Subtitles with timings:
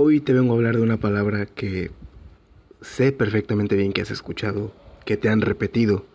[0.00, 1.90] Hoy te vengo a hablar de una palabra que
[2.80, 4.72] sé perfectamente bien que has escuchado,
[5.04, 6.06] que te han repetido,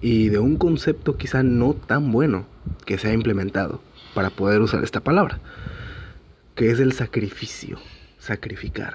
[0.00, 2.46] y de un concepto quizá no tan bueno
[2.86, 3.80] que se ha implementado
[4.14, 5.40] para poder usar esta palabra,
[6.54, 7.80] que es el sacrificio,
[8.18, 8.94] sacrificar.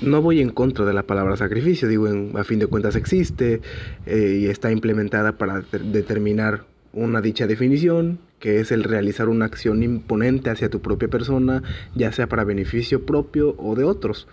[0.00, 3.60] No voy en contra de la palabra sacrificio, digo, a fin de cuentas existe
[4.06, 6.64] eh, y está implementada para determinar
[6.94, 11.62] una dicha definición, que es el realizar una acción imponente hacia tu propia persona,
[11.94, 14.28] ya sea para beneficio propio o de otros.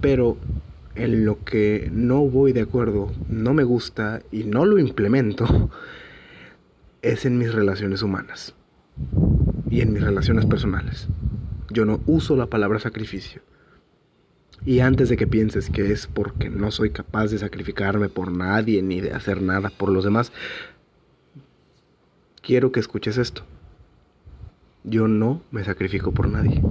[0.00, 0.36] Pero
[0.94, 5.70] en lo que no voy de acuerdo, no me gusta y no lo implemento,
[7.02, 8.54] es en mis relaciones humanas
[9.70, 11.08] y en mis relaciones personales.
[11.70, 13.42] Yo no uso la palabra sacrificio.
[14.66, 18.82] Y antes de que pienses que es porque no soy capaz de sacrificarme por nadie
[18.82, 20.32] ni de hacer nada por los demás,
[22.42, 23.42] quiero que escuches esto.
[24.84, 26.62] Yo no me sacrifico por nadie,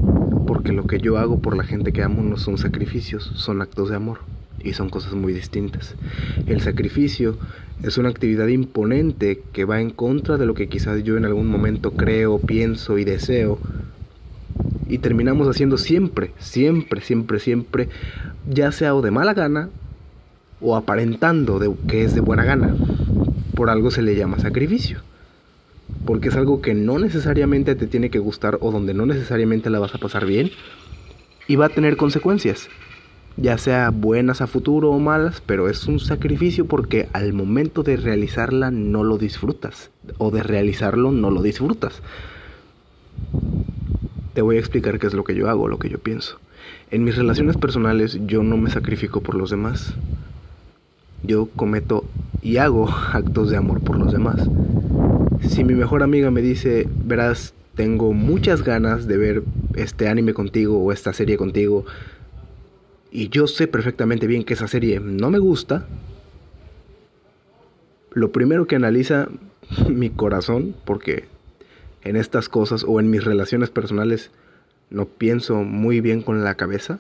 [0.47, 3.89] porque lo que yo hago por la gente que amo no son sacrificios, son actos
[3.89, 4.19] de amor
[4.63, 5.95] y son cosas muy distintas.
[6.47, 7.37] El sacrificio
[7.83, 11.47] es una actividad imponente que va en contra de lo que quizás yo en algún
[11.47, 13.59] momento creo, pienso y deseo.
[14.87, 17.89] Y terminamos haciendo siempre, siempre, siempre, siempre,
[18.49, 19.69] ya sea o de mala gana
[20.59, 22.75] o aparentando que es de buena gana.
[23.53, 25.01] Por algo se le llama sacrificio
[26.05, 29.79] porque es algo que no necesariamente te tiene que gustar o donde no necesariamente la
[29.79, 30.51] vas a pasar bien
[31.47, 32.69] y va a tener consecuencias,
[33.37, 37.97] ya sea buenas a futuro o malas, pero es un sacrificio porque al momento de
[37.97, 42.01] realizarla no lo disfrutas o de realizarlo no lo disfrutas.
[44.33, 46.39] Te voy a explicar qué es lo que yo hago, lo que yo pienso.
[46.91, 49.93] En mis relaciones personales yo no me sacrifico por los demás.
[51.23, 52.05] Yo cometo
[52.41, 54.47] y hago actos de amor por los demás.
[55.47, 59.43] Si mi mejor amiga me dice, verás, tengo muchas ganas de ver
[59.75, 61.85] este anime contigo o esta serie contigo,
[63.11, 65.87] y yo sé perfectamente bien que esa serie no me gusta,
[68.11, 69.29] lo primero que analiza
[69.89, 71.25] mi corazón, porque
[72.03, 74.31] en estas cosas o en mis relaciones personales
[74.89, 76.99] no pienso muy bien con la cabeza,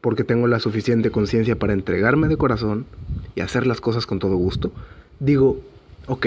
[0.00, 2.86] porque tengo la suficiente conciencia para entregarme de corazón
[3.34, 4.70] y hacer las cosas con todo gusto,
[5.18, 5.60] digo,
[6.06, 6.26] ok,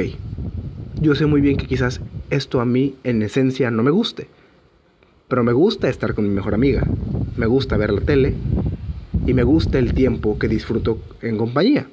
[1.02, 4.28] yo sé muy bien que quizás esto a mí en esencia no me guste,
[5.28, 6.84] pero me gusta estar con mi mejor amiga,
[7.38, 8.34] me gusta ver la tele
[9.26, 11.88] y me gusta el tiempo que disfruto en compañía.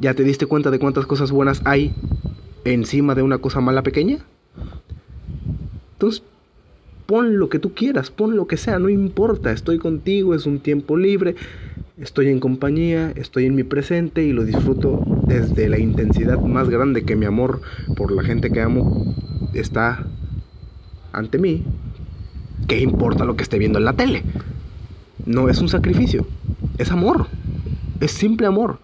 [0.00, 1.92] ¿Ya te diste cuenta de cuántas cosas buenas hay
[2.64, 4.18] encima de una cosa mala pequeña?
[5.94, 6.22] Entonces,
[7.06, 10.60] pon lo que tú quieras, pon lo que sea, no importa, estoy contigo, es un
[10.60, 11.34] tiempo libre,
[12.00, 17.04] estoy en compañía, estoy en mi presente y lo disfruto desde la intensidad más grande
[17.04, 17.60] que mi amor
[17.96, 19.14] por la gente que amo
[19.54, 20.06] está
[21.12, 21.64] ante mí.
[22.66, 24.22] ¿Qué importa lo que esté viendo en la tele?
[25.26, 26.26] No es un sacrificio,
[26.78, 27.26] es amor,
[28.00, 28.78] es simple amor.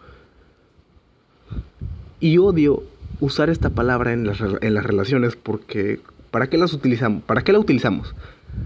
[2.21, 2.83] Y odio
[3.21, 6.01] usar esta palabra en las, en las relaciones porque
[6.31, 7.23] ¿para qué las utilizamos?
[7.23, 8.15] ¿Para qué la utilizamos?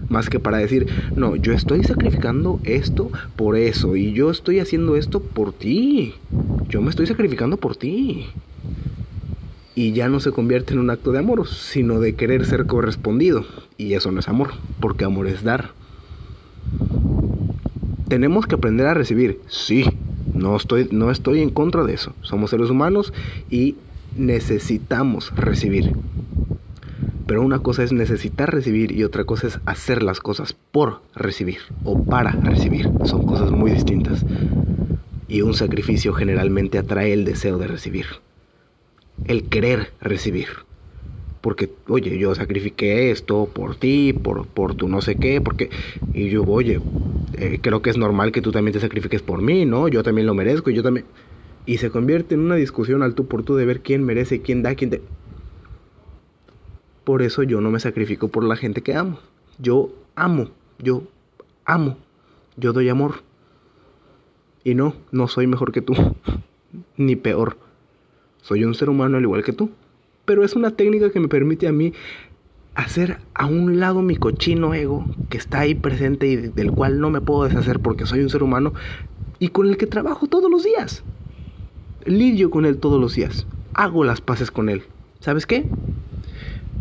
[0.09, 4.95] Más que para decir, no, yo estoy sacrificando esto por eso y yo estoy haciendo
[4.95, 6.15] esto por ti.
[6.67, 8.25] Yo me estoy sacrificando por ti.
[9.75, 13.45] Y ya no se convierte en un acto de amor, sino de querer ser correspondido.
[13.77, 14.49] Y eso no es amor,
[14.79, 15.71] porque amor es dar.
[18.07, 19.85] Tenemos que aprender a recibir, sí.
[20.33, 22.13] No estoy, no estoy en contra de eso.
[22.21, 23.13] Somos seres humanos
[23.51, 23.75] y
[24.17, 25.93] necesitamos recibir.
[27.29, 31.59] Pero una cosa es necesitar recibir y otra cosa es hacer las cosas por recibir
[31.83, 32.89] o para recibir.
[33.05, 34.25] Son cosas muy distintas.
[35.27, 38.07] Y un sacrificio generalmente atrae el deseo de recibir.
[39.25, 40.47] El querer recibir.
[41.41, 45.69] Porque, oye, yo sacrifiqué esto por ti, por, por tu no sé qué, porque...
[46.15, 46.81] Y yo, oye,
[47.37, 49.87] eh, creo que es normal que tú también te sacrifiques por mí, ¿no?
[49.87, 51.05] Yo también lo merezco y yo también...
[51.67, 54.63] Y se convierte en una discusión al tú por tú de ver quién merece, quién
[54.63, 55.03] da, quién te...
[57.09, 59.17] Por eso yo no me sacrifico por la gente que amo.
[59.57, 61.01] Yo amo, yo
[61.65, 61.97] amo,
[62.55, 63.23] yo doy amor.
[64.63, 65.95] Y no, no soy mejor que tú,
[66.97, 67.57] ni peor.
[68.43, 69.71] Soy un ser humano al igual que tú.
[70.25, 71.93] Pero es una técnica que me permite a mí
[72.75, 77.09] hacer a un lado mi cochino ego que está ahí presente y del cual no
[77.09, 78.75] me puedo deshacer porque soy un ser humano
[79.39, 81.03] y con el que trabajo todos los días.
[82.05, 83.47] Lidio con él todos los días.
[83.73, 84.83] Hago las paces con él.
[85.21, 85.65] ¿Sabes qué?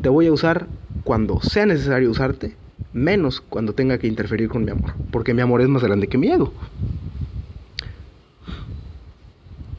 [0.02, 0.66] Te voy a usar
[1.04, 2.54] cuando sea necesario usarte,
[2.92, 6.18] menos cuando tenga que interferir con mi amor, porque mi amor es más grande que
[6.18, 6.52] mi ego.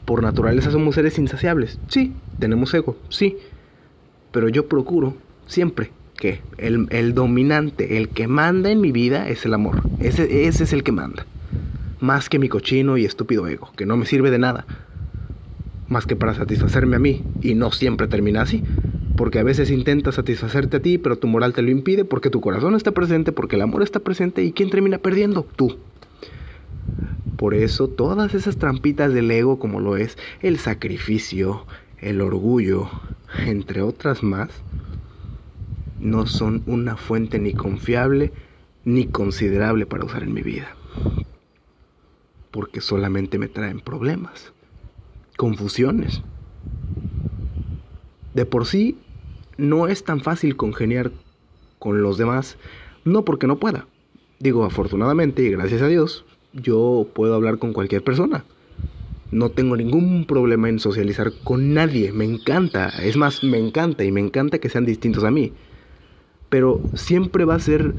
[0.04, 3.38] Por naturaleza somos seres insaciables, sí, tenemos ego, sí,
[4.32, 5.14] pero yo procuro
[5.46, 9.82] siempre que el, el, dominante, el que manda en mi vida es el amor.
[10.00, 11.24] Ese, ese es el que manda.
[12.00, 14.66] Más que mi cochino y estúpido ego, que no me sirve de nada.
[15.88, 17.22] Más que para satisfacerme a mí.
[17.40, 18.62] Y no siempre termina así.
[19.20, 22.40] Porque a veces intenta satisfacerte a ti, pero tu moral te lo impide, porque tu
[22.40, 24.42] corazón está presente, porque el amor está presente.
[24.42, 25.46] ¿Y quién termina perdiendo?
[25.56, 25.76] Tú.
[27.36, 31.66] Por eso todas esas trampitas del ego, como lo es el sacrificio,
[31.98, 32.88] el orgullo,
[33.44, 34.48] entre otras más,
[36.00, 38.32] no son una fuente ni confiable
[38.86, 40.74] ni considerable para usar en mi vida.
[42.50, 44.54] Porque solamente me traen problemas,
[45.36, 46.22] confusiones.
[48.32, 48.96] De por sí,
[49.60, 51.12] no es tan fácil congeniar
[51.78, 52.56] con los demás,
[53.04, 53.86] no porque no pueda.
[54.38, 58.44] Digo, afortunadamente y gracias a Dios, yo puedo hablar con cualquier persona.
[59.30, 64.10] No tengo ningún problema en socializar con nadie, me encanta, es más, me encanta y
[64.10, 65.52] me encanta que sean distintos a mí
[66.50, 67.94] pero siempre va a ser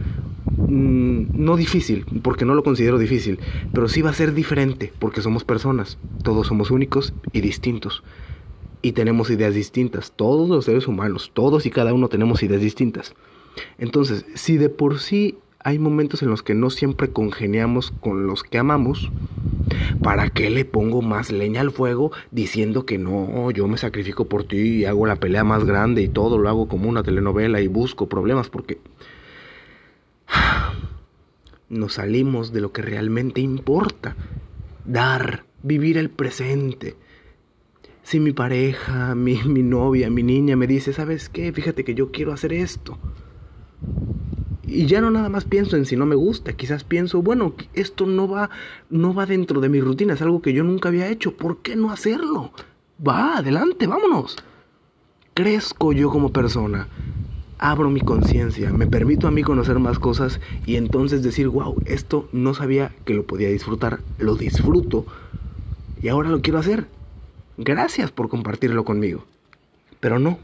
[0.58, 3.40] mm, no difícil, porque no lo considero difícil,
[3.74, 8.04] pero sí va a ser diferente, porque somos personas, todos somos únicos y distintos.
[8.82, 13.14] Y tenemos ideas distintas, todos los seres humanos, todos y cada uno tenemos ideas distintas.
[13.78, 18.44] Entonces, si de por sí hay momentos en los que no siempre congeniamos con los
[18.44, 19.12] que amamos,
[20.02, 24.44] ¿para qué le pongo más leña al fuego diciendo que no, yo me sacrifico por
[24.44, 27.68] ti y hago la pelea más grande y todo lo hago como una telenovela y
[27.68, 28.50] busco problemas?
[28.50, 28.80] Porque
[31.70, 34.16] nos salimos de lo que realmente importa.
[34.86, 36.96] Dar, vivir el presente.
[38.04, 41.52] Si mi pareja, mi, mi novia, mi niña me dice, ¿sabes qué?
[41.54, 42.98] Fíjate que yo quiero hacer esto
[44.72, 48.06] y ya no nada más pienso en si no me gusta, quizás pienso, bueno, esto
[48.06, 48.50] no va,
[48.90, 51.76] no va dentro de mi rutina, es algo que yo nunca había hecho, ¿por qué
[51.76, 52.52] no hacerlo?
[53.06, 54.38] Va, adelante, vámonos.
[55.34, 56.88] Crezco yo como persona,
[57.58, 62.30] abro mi conciencia, me permito a mí conocer más cosas y entonces decir, wow, esto
[62.32, 65.06] no sabía que lo podía disfrutar, lo disfruto
[66.02, 66.88] y ahora lo quiero hacer.
[67.58, 69.26] Gracias por compartirlo conmigo.
[70.00, 70.40] Pero no,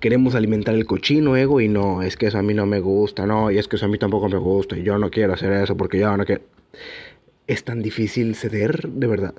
[0.00, 3.26] queremos alimentar el cochino ego y no, es que eso a mí no me gusta,
[3.26, 5.52] no, y es que eso a mí tampoco me gusta, y yo no quiero hacer
[5.52, 6.42] eso porque yo no quiero...
[7.46, 9.34] Es tan difícil ceder, de verdad.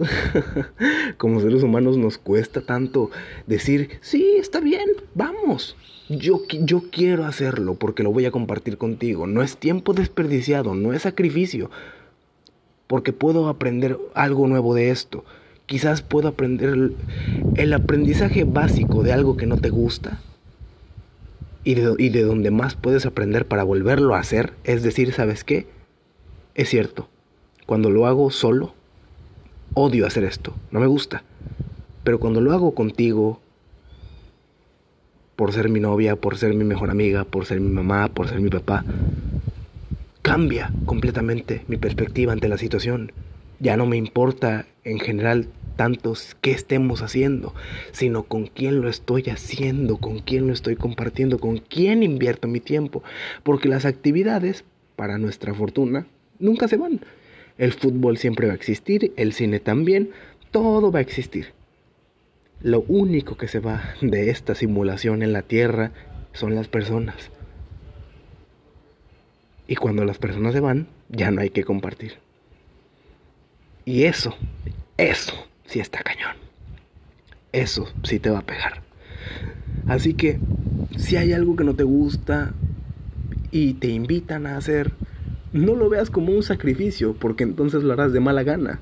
[1.17, 3.09] Como seres humanos nos cuesta tanto
[3.47, 5.77] decir, sí, está bien, vamos.
[6.09, 9.27] Yo, yo quiero hacerlo porque lo voy a compartir contigo.
[9.27, 11.71] No es tiempo desperdiciado, no es sacrificio.
[12.87, 15.23] Porque puedo aprender algo nuevo de esto.
[15.71, 16.91] Quizás puedo aprender
[17.55, 20.19] el aprendizaje básico de algo que no te gusta
[21.63, 25.67] y de, donde más puedes aprender para volverlo a hacer, es decir, ¿sabes qué?
[26.55, 27.07] Es cierto,
[27.65, 28.73] cuando lo hago solo,
[29.73, 31.23] odio hacer esto, no me gusta.
[32.03, 33.39] Pero cuando lo hago contigo,
[35.37, 38.41] por ser mi novia, por ser mi mejor amiga, por ser mi mamá, por ser
[38.41, 38.83] mi papá,
[40.21, 43.13] cambia completamente mi perspectiva ante la situación.
[43.61, 47.53] Ya no me importa en general tantos qué estemos haciendo,
[47.91, 52.59] sino con quién lo estoy haciendo, con quién lo estoy compartiendo, con quién invierto mi
[52.59, 53.03] tiempo.
[53.43, 54.63] Porque las actividades,
[54.95, 56.07] para nuestra fortuna,
[56.39, 57.01] nunca se van.
[57.57, 60.11] El fútbol siempre va a existir, el cine también,
[60.51, 61.53] todo va a existir.
[62.61, 65.91] Lo único que se va de esta simulación en la Tierra
[66.33, 67.31] son las personas.
[69.67, 72.17] Y cuando las personas se van, ya no hay que compartir.
[73.85, 74.35] Y eso,
[74.97, 76.35] eso sí está cañón.
[77.53, 78.81] Eso sí te va a pegar.
[79.87, 80.39] Así que
[80.97, 82.53] si hay algo que no te gusta
[83.51, 84.91] y te invitan a hacer,
[85.53, 88.79] no lo veas como un sacrificio, porque entonces lo harás de mala gana.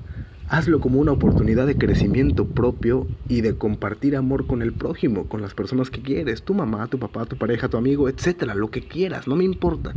[0.48, 5.42] Hazlo como una oportunidad de crecimiento propio y de compartir amor con el prójimo, con
[5.42, 8.82] las personas que quieres, tu mamá, tu papá, tu pareja, tu amigo, etcétera, lo que
[8.82, 9.94] quieras, no me importa.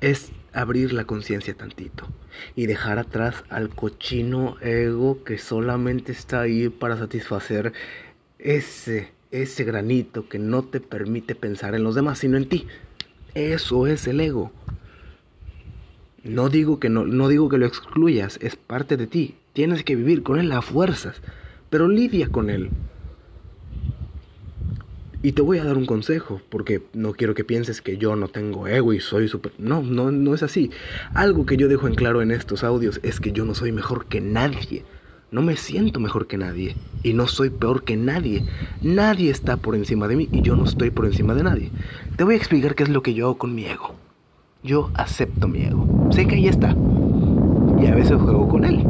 [0.00, 2.08] Es abrir la conciencia tantito
[2.54, 7.74] y dejar atrás al cochino ego que solamente está ahí para satisfacer
[8.38, 12.66] ese ese granito que no te permite pensar en los demás sino en ti.
[13.34, 14.50] Eso es el ego.
[16.24, 19.34] No digo que no, no digo que lo excluyas, es parte de ti.
[19.52, 21.20] Tienes que vivir con él a fuerzas,
[21.68, 22.70] pero lidia con él.
[25.26, 28.28] Y te voy a dar un consejo, porque no quiero que pienses que yo no
[28.28, 29.50] tengo ego y soy súper...
[29.58, 30.70] No, no, no es así.
[31.14, 34.06] Algo que yo dejo en claro en estos audios es que yo no soy mejor
[34.06, 34.84] que nadie.
[35.32, 36.76] No me siento mejor que nadie.
[37.02, 38.44] Y no soy peor que nadie.
[38.82, 41.72] Nadie está por encima de mí y yo no estoy por encima de nadie.
[42.14, 43.96] Te voy a explicar qué es lo que yo hago con mi ego.
[44.62, 46.08] Yo acepto mi ego.
[46.12, 46.76] Sé que ahí está.
[47.82, 48.84] Y a veces juego con él.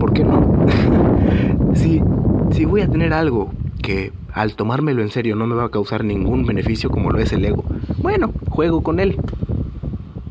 [0.00, 0.66] ¿Por qué no?
[1.76, 2.02] si,
[2.50, 6.04] si voy a tener algo que al tomármelo en serio no me va a causar
[6.04, 7.64] ningún beneficio como lo es el ego,
[7.98, 9.16] bueno, juego con él.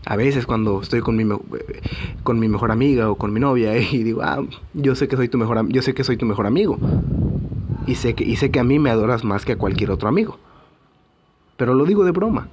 [0.05, 1.25] A veces cuando estoy con mi,
[2.23, 4.41] con mi mejor amiga o con mi novia y digo, ah,
[4.73, 6.77] yo sé que soy tu mejor, yo sé que soy tu mejor amigo.
[7.85, 10.09] Y sé, que, y sé que a mí me adoras más que a cualquier otro
[10.09, 10.37] amigo.
[11.55, 12.49] Pero lo digo de broma.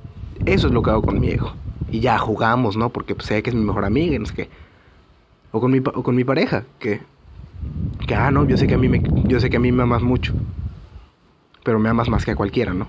[0.47, 1.53] Eso es lo que hago con mi ego.
[1.91, 2.91] Y ya jugamos, ¿no?
[2.91, 4.49] Porque sé que es mi mejor amiga y no sé qué.
[5.51, 7.01] O con mi, o con mi pareja, que
[8.07, 9.83] que ah no yo sé que a mí me yo sé que a mí me
[9.83, 10.35] amas mucho
[11.65, 12.89] pero me amas más que a cualquiera no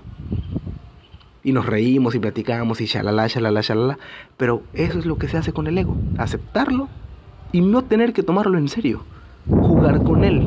[1.46, 3.98] y nos reímos y platicamos y shalala shalala shalala.
[4.36, 6.88] Pero eso es lo que se hace con el ego aceptarlo
[7.52, 9.04] y no tener que tomarlo en serio
[9.48, 10.44] jugar con él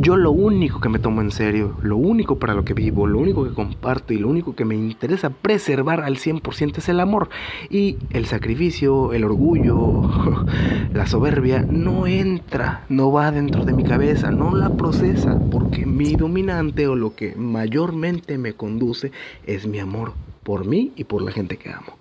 [0.00, 3.18] Yo lo único que me tomo en serio, lo único para lo que vivo, lo
[3.18, 7.30] único que comparto y lo único que me interesa preservar al 100% es el amor.
[7.68, 10.08] Y el sacrificio, el orgullo,
[10.94, 16.14] la soberbia no entra, no va dentro de mi cabeza, no la procesa, porque mi
[16.14, 19.10] dominante o lo que mayormente me conduce
[19.46, 20.12] es mi amor
[20.44, 21.98] por mí y por la gente que amo.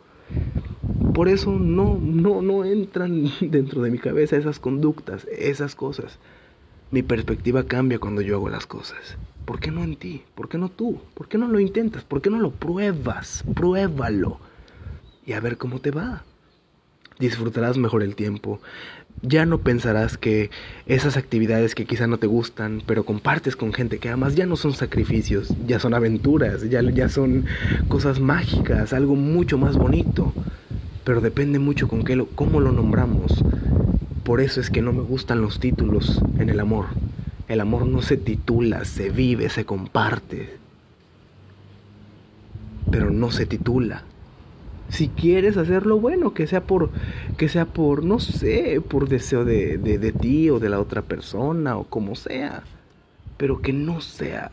[1.16, 6.20] Por eso no, no, no entran dentro de mi cabeza esas conductas, esas cosas.
[6.89, 9.17] Mi perspectiva cambia cuando yo hago las cosas.
[9.44, 10.24] ¿Por qué no en ti?
[10.36, 11.01] ¿Por qué no tú?
[11.15, 12.06] ¿Por qué no lo intentas?
[12.06, 13.44] ¿Por qué no lo pruebas?
[13.53, 14.39] Pruébalo.
[15.25, 16.24] Y a ver cómo te va.
[17.20, 18.62] Disfrutarás mejor el tiempo.
[19.22, 20.50] Ya no pensarás que
[20.86, 24.56] esas actividades que quizá no te gustan, pero compartes con gente que amas, ya no
[24.56, 27.46] son sacrificios, ya son aventuras, ya, ya son
[27.89, 30.34] cosas mágicas, algo mucho más bonito.
[31.03, 33.44] Pero depende mucho con qué lo, cómo lo nombramos.
[34.28, 36.88] Por eso es que no me gustan los títulos en el amor.
[37.48, 40.58] El amor no se titula, se vive, se comparte.
[42.92, 44.04] Pero no se titula.
[44.90, 46.90] Si quieres hacerlo bueno, que sea por,
[47.38, 51.78] que sea por, no sé, por deseo de, de, ti o de la otra persona
[51.78, 52.64] o como sea.
[53.38, 54.52] Pero que no sea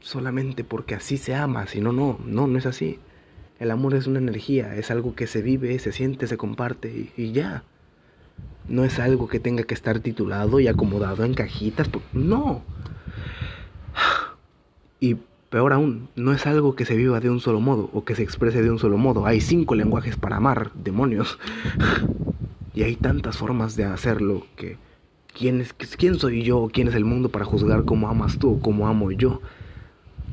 [0.00, 2.98] solamente porque así se ama, sino no, no, no es así.
[3.60, 7.30] El amor es una energía, es algo que se vive, se siente, se comparte y
[7.30, 7.62] ya.
[8.68, 11.90] No es algo que tenga que estar titulado y acomodado en cajitas.
[12.12, 12.62] No.
[15.00, 15.16] Y
[15.50, 18.22] peor aún, no es algo que se viva de un solo modo o que se
[18.22, 19.26] exprese de un solo modo.
[19.26, 21.38] Hay cinco lenguajes para amar, demonios.
[22.74, 24.78] Y hay tantas formas de hacerlo que...
[25.36, 26.68] ¿Quién, es, ¿Quién soy yo?
[26.72, 29.40] ¿Quién es el mundo para juzgar cómo amas tú cómo amo yo?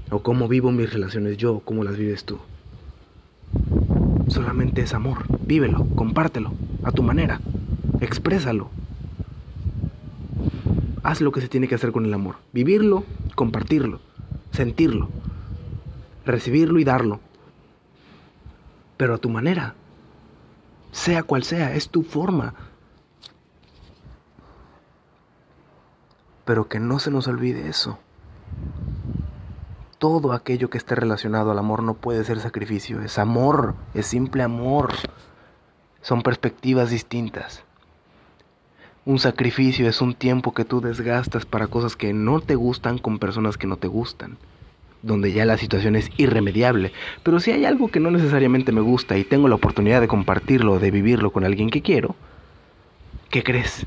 [0.09, 2.37] O cómo vivo mis relaciones yo cómo las vives tú.
[4.27, 5.25] Solamente es amor.
[5.45, 7.41] Vívelo, compártelo, a tu manera.
[8.01, 8.69] Exprésalo.
[11.03, 12.35] Haz lo que se tiene que hacer con el amor.
[12.53, 13.03] Vivirlo,
[13.35, 13.99] compartirlo,
[14.51, 15.09] sentirlo,
[16.25, 17.19] recibirlo y darlo.
[18.97, 19.75] Pero a tu manera.
[20.91, 22.53] Sea cual sea, es tu forma.
[26.45, 27.99] Pero que no se nos olvide eso.
[29.99, 34.43] Todo aquello que esté relacionado al amor no puede ser sacrificio, es amor, es simple
[34.43, 34.93] amor.
[36.01, 37.63] Son perspectivas distintas.
[39.05, 43.17] Un sacrificio es un tiempo que tú desgastas para cosas que no te gustan con
[43.17, 44.37] personas que no te gustan,
[45.01, 46.91] donde ya la situación es irremediable.
[47.23, 50.79] Pero si hay algo que no necesariamente me gusta y tengo la oportunidad de compartirlo,
[50.79, 52.15] de vivirlo con alguien que quiero,
[53.29, 53.85] ¿qué crees?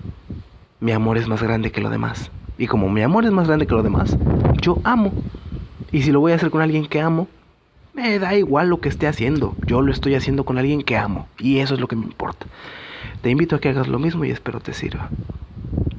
[0.80, 2.30] Mi amor es más grande que lo demás.
[2.56, 4.16] Y como mi amor es más grande que lo demás,
[4.60, 5.12] yo amo.
[5.92, 7.28] Y si lo voy a hacer con alguien que amo,
[7.92, 9.54] me da igual lo que esté haciendo.
[9.66, 11.28] Yo lo estoy haciendo con alguien que amo.
[11.38, 12.46] Y eso es lo que me importa.
[13.22, 15.08] Te invito a que hagas lo mismo y espero te sirva.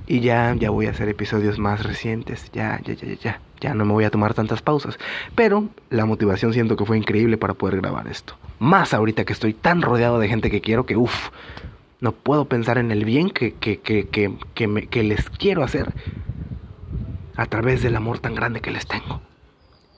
[0.05, 2.51] Y ya, ya voy a hacer episodios más recientes.
[2.51, 3.73] Ya, ya, ya, ya, ya.
[3.73, 4.99] no me voy a tomar tantas pausas.
[5.33, 8.35] Pero la motivación siento que fue increíble para poder grabar esto.
[8.59, 11.29] Más ahorita que estoy tan rodeado de gente que quiero que, uff,
[12.01, 15.63] no puedo pensar en el bien que, que, que, que, que, me, que les quiero
[15.63, 15.93] hacer
[17.37, 19.21] a través del amor tan grande que les tengo.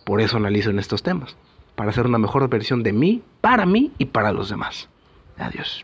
[0.05, 1.35] Por eso analizo en estos temas.
[1.75, 4.87] Para hacer una mejor versión de mí, para mí y para los demás.
[5.37, 5.83] Adiós.